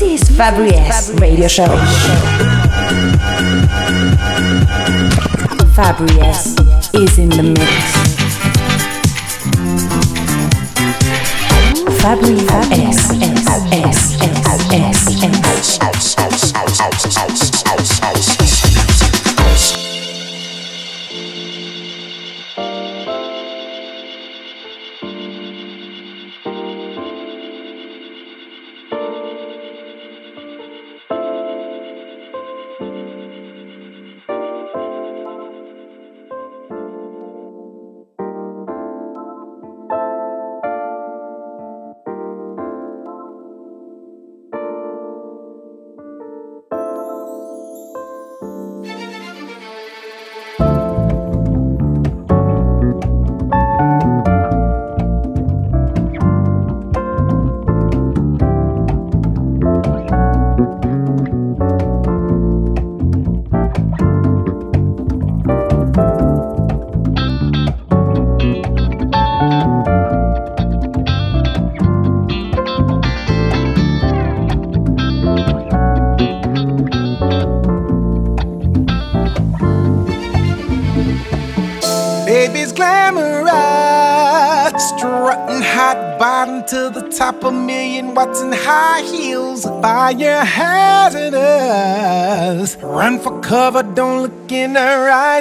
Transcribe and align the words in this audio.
This 0.00 0.22
is 0.22 0.34
Fabrice 0.34 1.10
Radio 1.20 1.46
Show. 1.46 1.66
Fabrice 5.76 6.56
is 6.94 7.18
in 7.18 7.28
the 7.28 7.42
mix. 7.42 7.70
Fabrice 12.00 12.48
S 12.48 13.10
S 13.12 13.50
S 13.72 14.16
S 14.22 14.62
S 14.72 15.20
S 15.22 15.78
S 15.78 16.16
S 16.16 16.80
S 16.80 17.18
S 17.18 17.29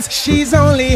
She's 0.10 0.56
only 0.56 0.96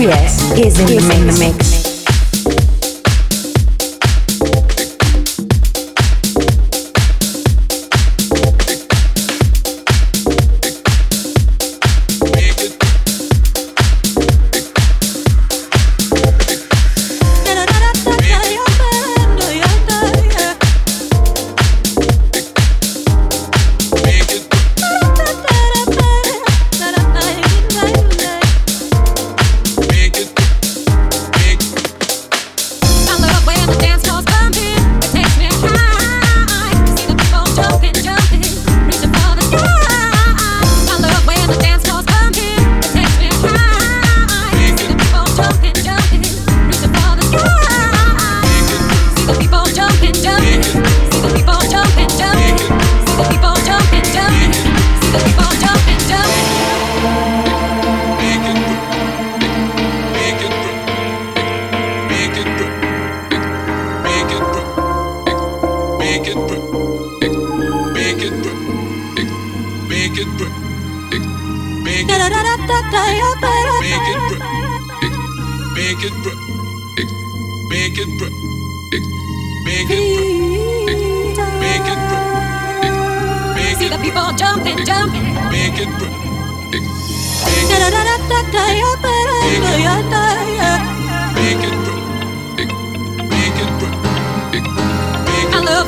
Oh, 0.00 0.02
Fabrice 0.02 0.52
is 0.52 0.78
in 0.78 1.26
the 1.26 1.36
mix. 1.40 1.67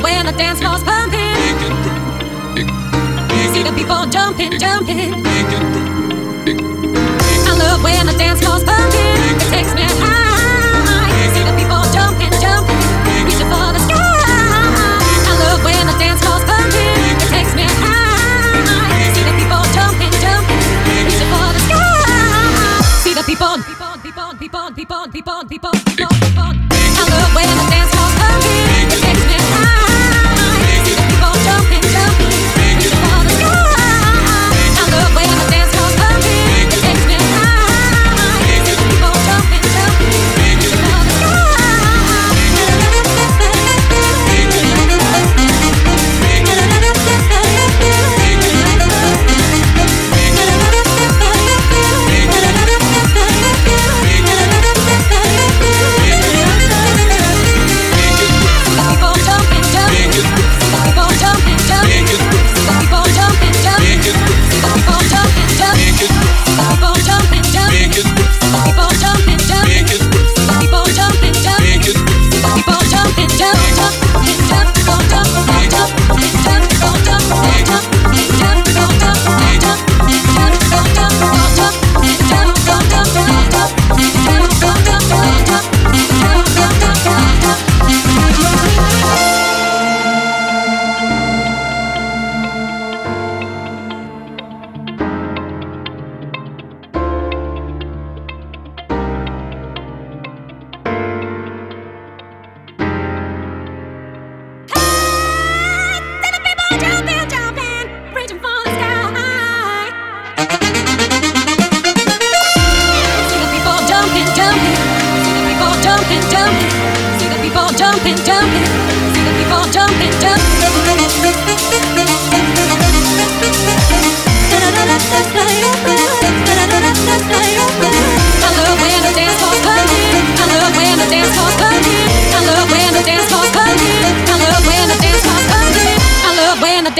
when 0.01 0.25
the 0.25 0.31
dance 0.31 0.59
floor's 0.59 0.83
pumping. 0.83 1.35
See 3.53 3.63
the 3.63 3.73
people 3.75 4.05
jumping, 4.07 4.57
jumping. 4.59 5.25
I 7.47 7.55
love 7.57 7.83
when 7.83 8.05
the 8.05 8.13
dance 8.17 8.41
floor's 8.41 8.63
pumping. 8.63 9.17
It 9.41 9.49
takes 9.49 9.73
me 9.73 9.83
high. 9.83 10.10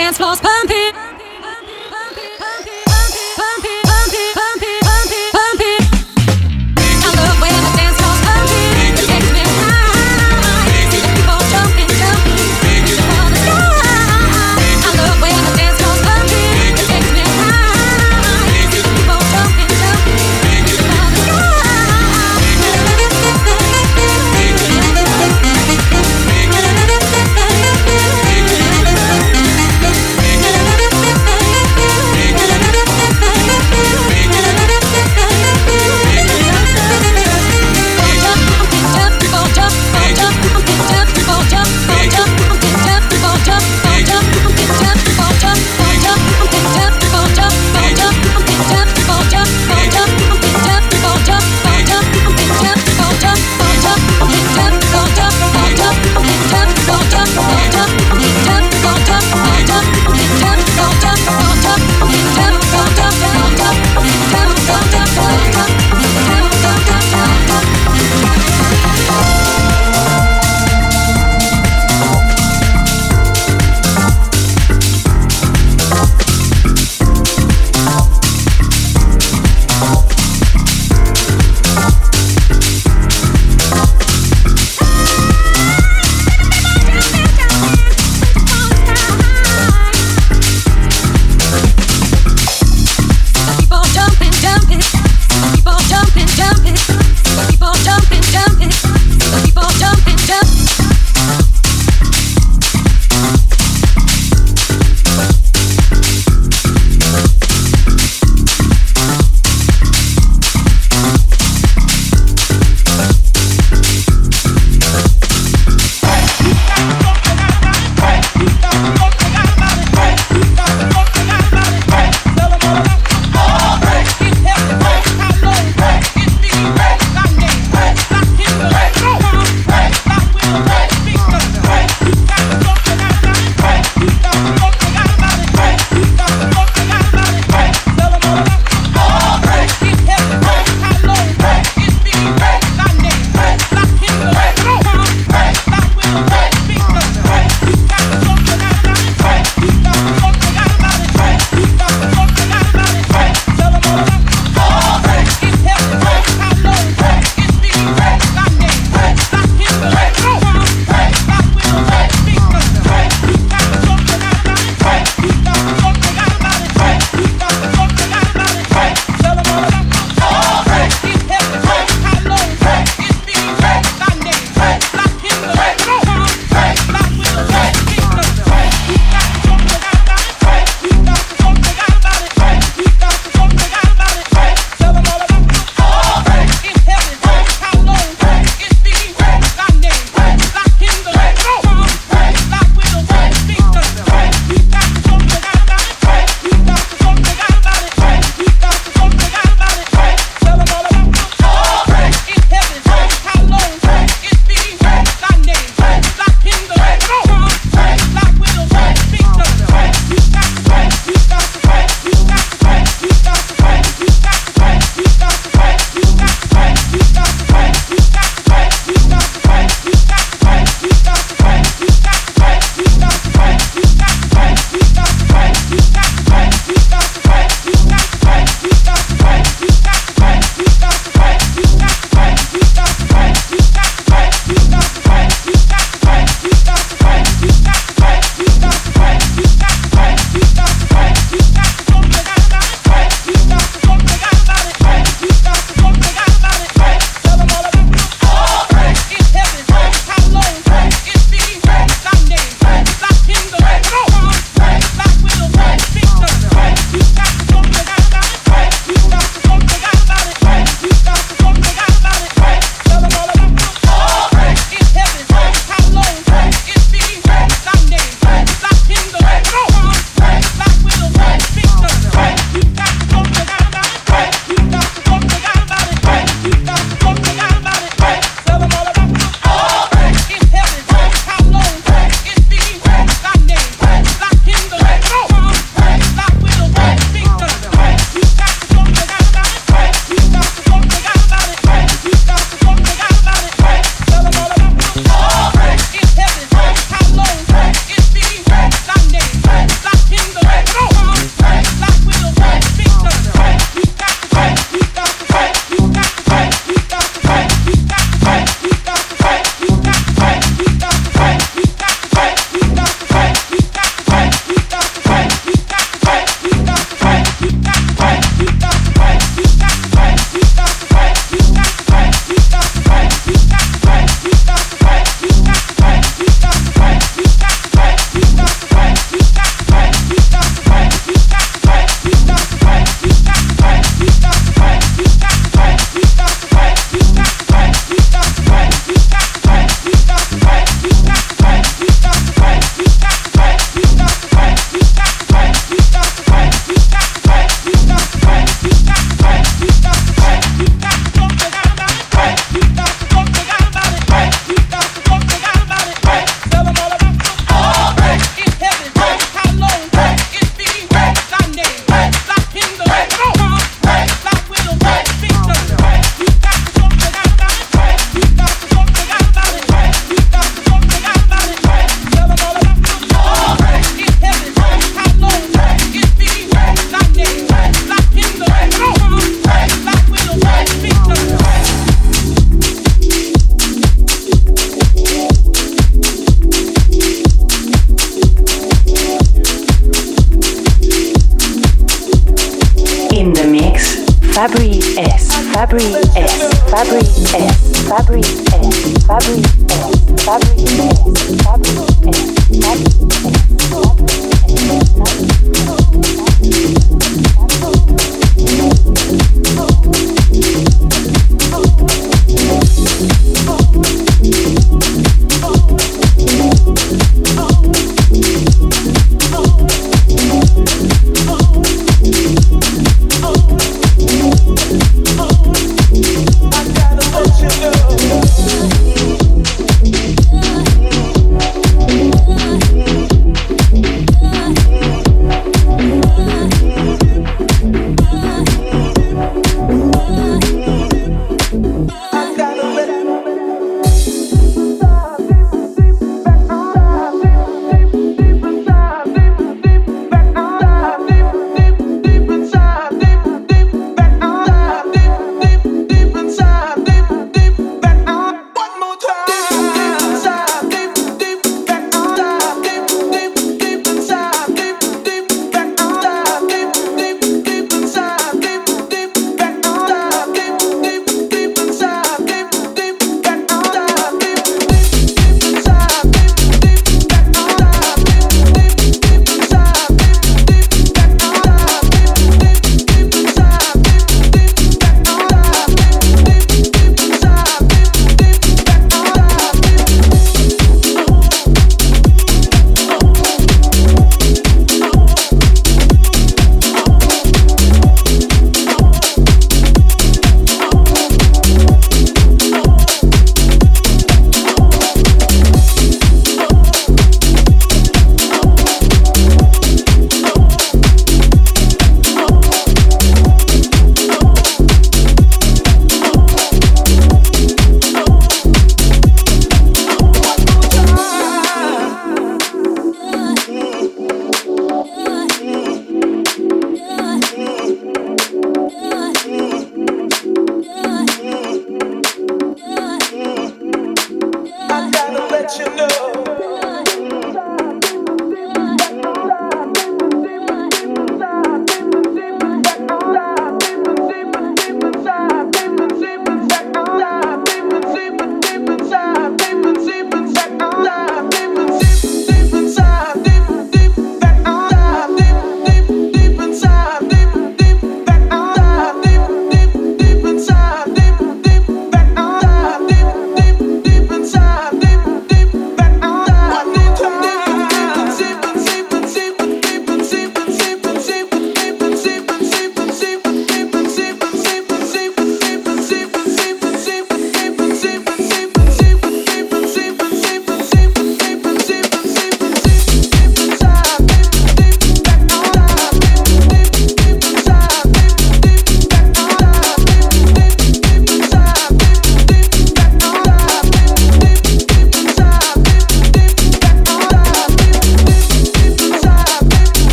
dance 0.00 0.16
floor's 0.16 0.40
perfect. 0.40 0.59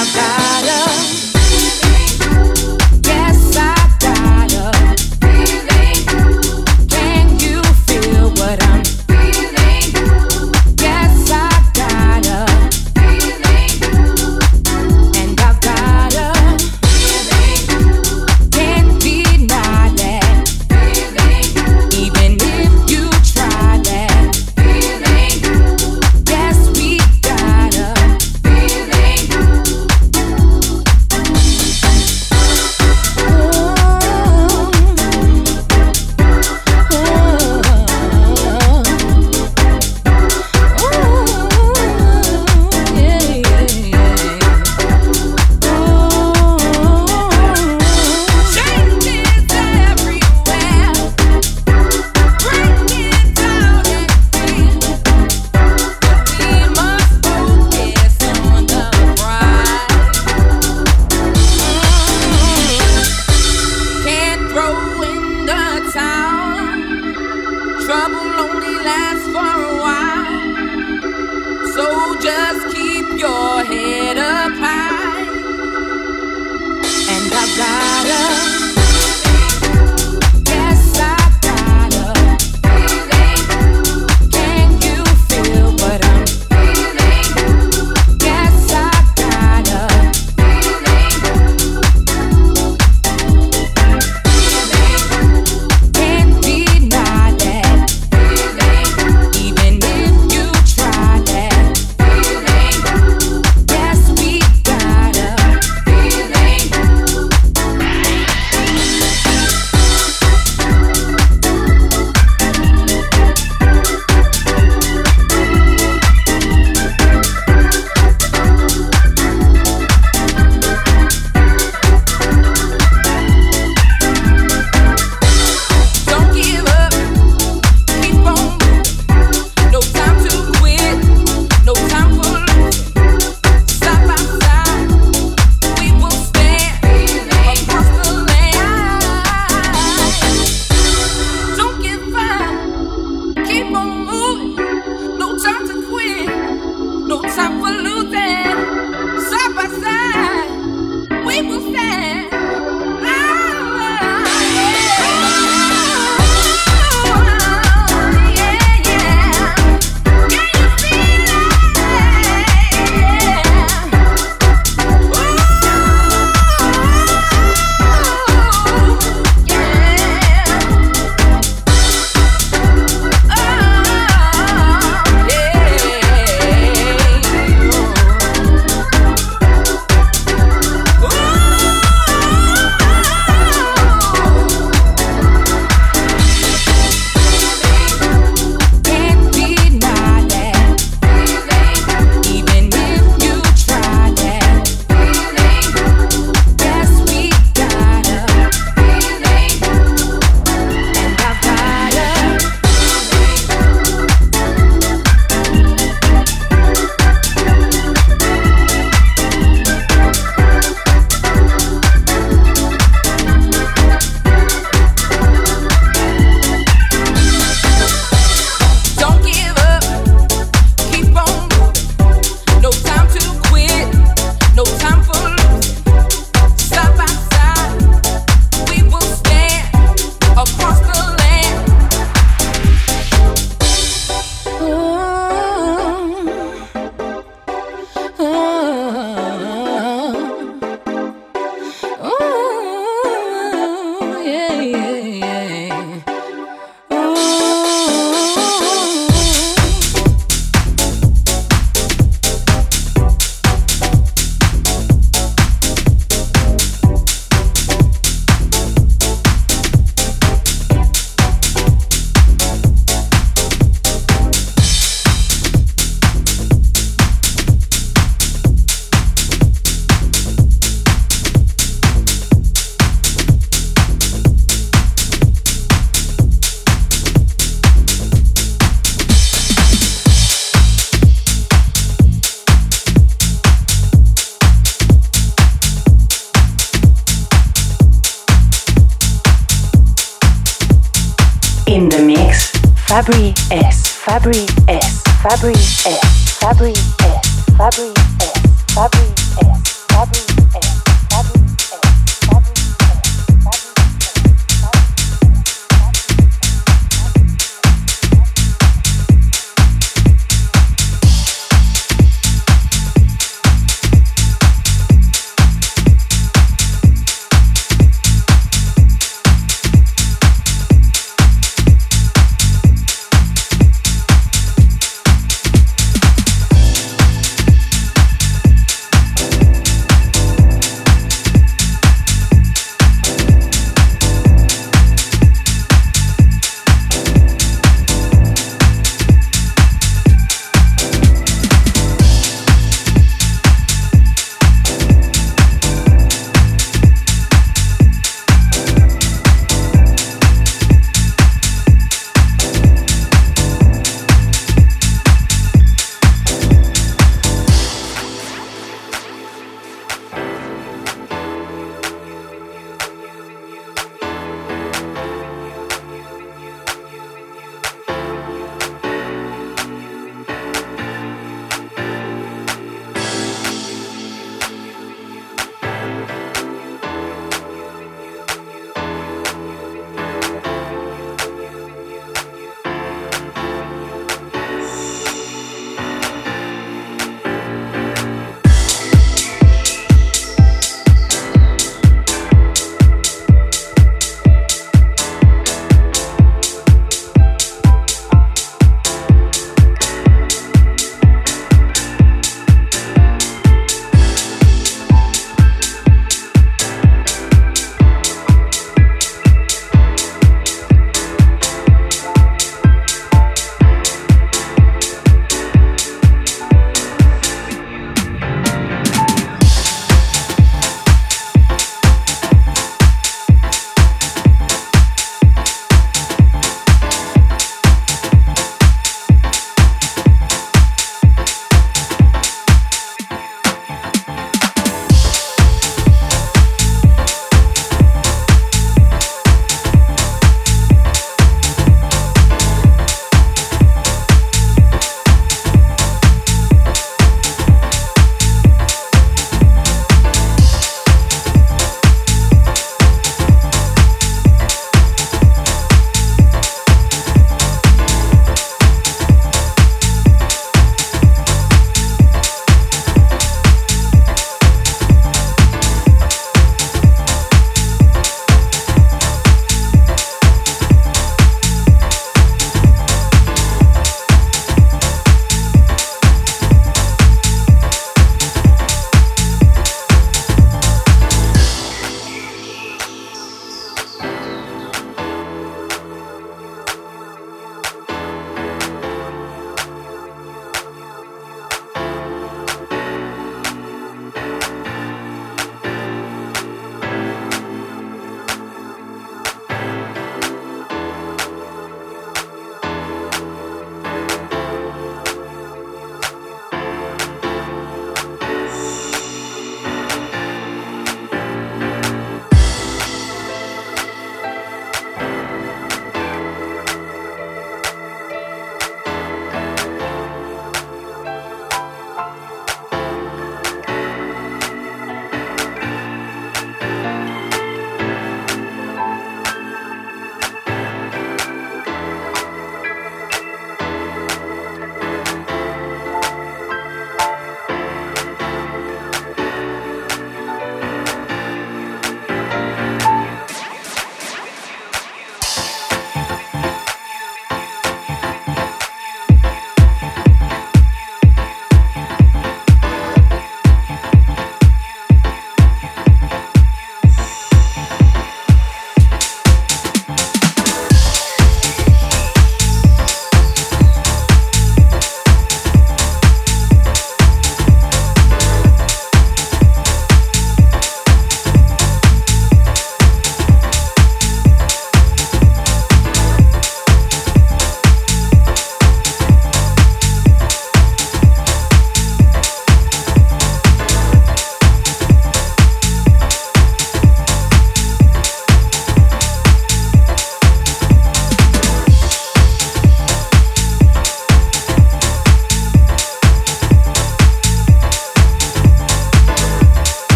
about 0.00 0.14
that. 0.14 0.39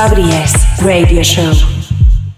This 0.00 0.12
is 0.14 0.14
Fabri 0.14 0.86
Radio 0.86 1.22
Show. 1.22 1.69